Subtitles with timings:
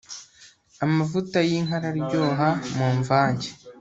[0.85, 3.49] amavuta y'inka araryoha mumvange